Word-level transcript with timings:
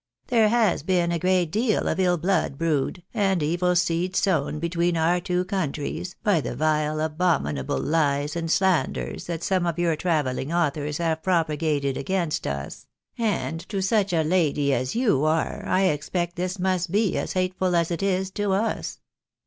There 0.29 0.49
has 0.49 0.81
been 0.81 1.11
a 1.11 1.19
great 1.19 1.51
deal 1.51 1.87
of 1.87 1.99
ill 1.99 2.17
blood 2.17 2.57
brewed, 2.57 3.03
and 3.13 3.43
evil 3.43 3.75
seed 3.75 4.15
sown 4.15 4.57
between 4.57 4.97
our 4.97 5.19
two 5.21 5.45
countries, 5.45 6.15
by 6.23 6.41
the 6.41 6.55
vile 6.55 6.99
abominable 6.99 7.77
lies 7.77 8.35
and 8.35 8.49
slanders 8.49 9.25
that 9.27 9.43
some 9.43 9.67
of 9.67 9.77
your 9.77 9.95
travelling 9.95 10.51
authors 10.51 10.97
have 10.97 11.21
pro 11.21 11.43
pagated 11.47 11.97
against 11.97 12.47
us; 12.47 12.87
and 13.15 13.59
to 13.69 13.79
such 13.83 14.11
a 14.11 14.23
lady 14.23 14.73
as 14.73 14.95
you 14.95 15.23
are, 15.23 15.63
I 15.67 15.83
expect 15.83 16.35
this 16.35 16.57
must 16.57 16.91
be 16.91 17.15
as 17.15 17.33
hateful 17.33 17.75
as 17.75 17.91
it 17.91 18.01
is 18.01 18.31
to 18.31 18.53
us. 18.53 19.01